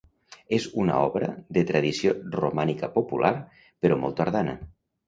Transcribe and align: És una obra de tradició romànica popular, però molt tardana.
És 0.57 0.63
una 0.83 0.95
obra 1.09 1.29
de 1.59 1.65
tradició 1.73 2.15
romànica 2.41 2.93
popular, 2.99 3.35
però 3.87 4.05
molt 4.07 4.21
tardana. 4.23 4.63